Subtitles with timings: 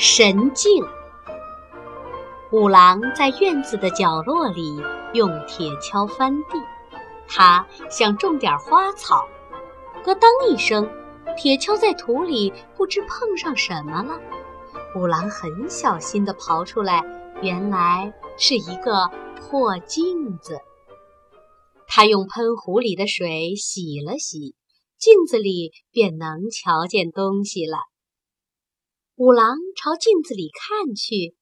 [0.00, 0.84] 神镜。
[2.52, 4.80] 五郎在院子的角落里
[5.12, 6.62] 用铁锹翻地，
[7.26, 9.26] 他想种点花草。
[10.04, 10.88] 咯噔一声，
[11.36, 14.20] 铁锹在土里不知碰上什么了。
[14.94, 17.04] 五郎很小心地刨出来，
[17.42, 20.60] 原来是一个破镜子。
[21.88, 24.54] 他用喷壶里的水洗了洗，
[24.96, 27.78] 镜子里便能瞧见东西了。
[29.18, 31.34] 五郎朝镜子里看去，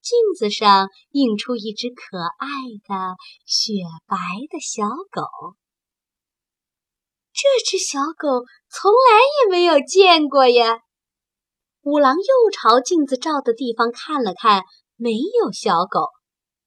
[0.00, 2.48] 镜子上映出一只可爱
[2.82, 3.14] 的
[3.46, 3.74] 雪
[4.08, 4.16] 白
[4.50, 5.54] 的小狗。
[7.32, 10.80] 这只小狗从来也没有见过呀！
[11.82, 14.64] 五郎又朝镜子照的地方看了看，
[14.96, 16.08] 没有小狗。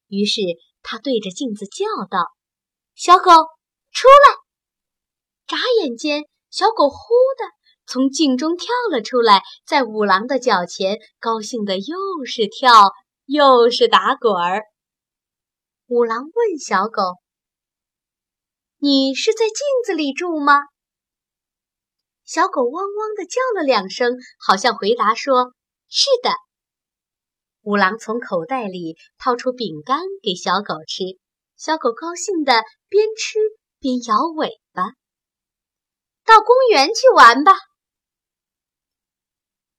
[0.07, 0.39] 于是
[0.81, 2.31] 他对着镜子叫道
[2.95, 3.29] ：“小狗，
[3.91, 4.37] 出来！”
[5.47, 6.95] 眨眼间，小狗呼
[7.37, 7.43] 的。
[7.87, 12.91] 从镜中跳了出来，在五郎的脚前，高兴的又是跳
[13.25, 14.63] 又是打滚儿。
[15.87, 17.01] 五郎问小狗
[18.81, 19.55] ：“你是在镜
[19.85, 20.55] 子里住吗？”
[22.25, 25.53] 小狗汪汪的叫了两声，好像回答说
[25.87, 26.31] ：“是的。”
[27.61, 31.03] 五郎从口袋里掏出饼干给小狗吃，
[31.55, 33.37] 小狗高兴的边吃
[33.79, 34.83] 边摇尾巴。
[36.25, 37.53] 到公园去玩吧。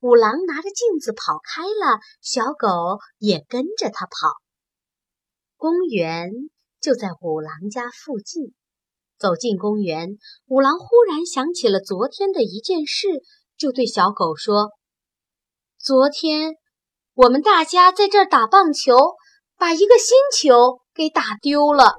[0.06, 4.36] 五郎拿着镜子跑开了，小狗也跟着他跑。
[5.56, 6.30] 公园
[6.80, 8.54] 就在五郎家附近。
[9.18, 10.10] 走进公园，
[10.46, 13.08] 五郎忽然想起了昨天的一件事，
[13.56, 14.70] 就对小狗说
[15.76, 16.54] ：“昨天
[17.14, 18.94] 我们大家在这儿打棒球，
[19.56, 21.94] 把一个新球给打丢了。”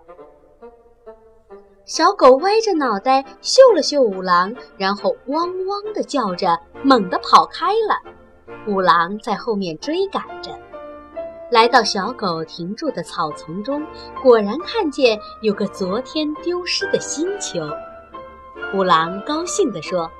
[1.87, 7.97] 小狗歪着脑袋嗅了嗅五郎，然后汪汪地叫着，猛地跑开了。
[8.67, 10.51] 五郎在后面追赶着，
[11.49, 13.87] 来到小狗停住的草丛中，
[14.21, 17.61] 果然看见有个昨天丢失的新球。
[18.73, 20.11] 五郎高兴地说：“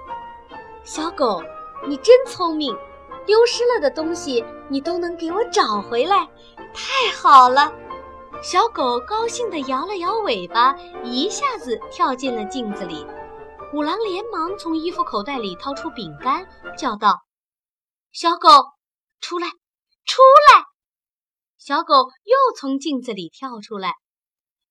[0.86, 1.44] 小狗，
[1.86, 2.74] 你真聪明，
[3.26, 6.30] 丢失了的东西你都能给我找回来，
[6.74, 7.74] 太好了。”
[8.44, 13.06] 小狗高兴地摇了摇尾巴，一下子跳进了镜子里。
[13.74, 17.24] 五郎连忙从衣服口袋里掏出饼干，叫道
[18.14, 18.50] ：“小狗，
[19.20, 19.48] 出来，
[20.06, 20.22] 出
[20.54, 20.64] 来！”
[21.58, 23.96] 小狗又从镜子里跳出来。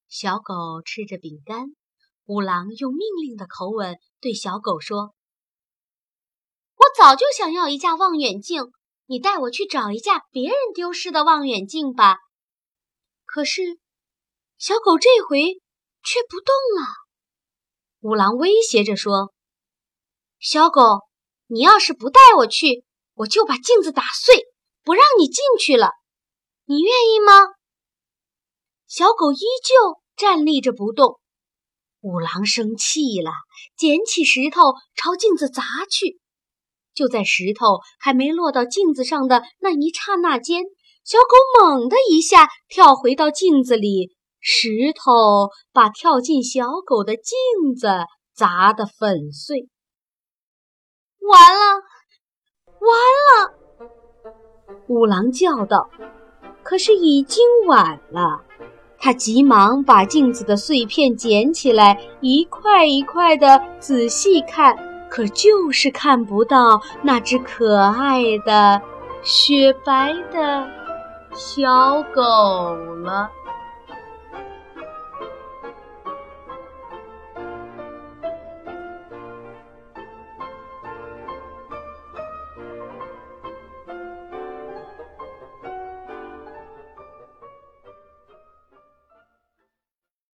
[0.09, 1.75] 小狗吃着饼干，
[2.25, 5.13] 五郎用命令的口吻对小狗说
[6.77, 8.71] ：“我早就想要一架望远镜，
[9.07, 12.19] 你带我去找一架别人丢失的望远镜吧。”
[13.27, 13.63] 可是，
[14.57, 15.61] 小狗这回
[16.03, 16.87] 却不动了。
[18.01, 19.35] 五郎威胁着说
[20.41, 20.81] ：“小狗，
[21.49, 22.85] 你要是不带我去，
[23.15, 24.47] 我就把镜子打碎，
[24.83, 25.91] 不让你进去了。
[26.65, 27.33] 你愿意吗？”
[28.87, 31.19] 小狗依旧站立着不动。
[32.01, 33.33] 五郎生气了，
[33.77, 34.63] 捡起石头
[34.95, 36.21] 朝镜子砸去。
[36.95, 40.63] 就在石头还没落到镜子上的那一刹那间。
[41.07, 47.87] 小狗猛地一下跳回到镜子里，石头把跳进小狗的镜子
[48.35, 49.69] 砸得粉碎。
[51.21, 51.83] 完了，
[52.81, 52.91] 完
[53.23, 53.55] 了！
[54.89, 55.89] 五郎叫道。
[56.65, 58.43] 可是已经晚了。
[58.99, 64.77] 他急忙把镜子的碎片捡起来，一块一块的仔细看，
[65.09, 68.83] 可就是看不到那只可爱的
[69.23, 70.69] 雪白的。
[71.37, 72.23] 小狗
[72.97, 73.31] 了。